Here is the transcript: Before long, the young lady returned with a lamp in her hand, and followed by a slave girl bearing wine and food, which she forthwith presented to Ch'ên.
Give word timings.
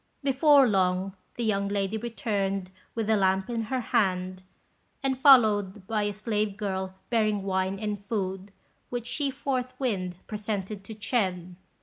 Before 0.23 0.67
long, 0.67 1.15
the 1.35 1.43
young 1.43 1.67
lady 1.67 1.95
returned 1.95 2.71
with 2.95 3.07
a 3.07 3.15
lamp 3.15 3.51
in 3.51 3.65
her 3.65 3.79
hand, 3.81 4.41
and 5.03 5.15
followed 5.15 5.85
by 5.85 6.01
a 6.05 6.11
slave 6.13 6.57
girl 6.57 6.95
bearing 7.11 7.43
wine 7.43 7.77
and 7.77 8.03
food, 8.03 8.51
which 8.89 9.05
she 9.05 9.29
forthwith 9.29 10.17
presented 10.25 10.83
to 10.85 10.95
Ch'ên. 10.95 11.55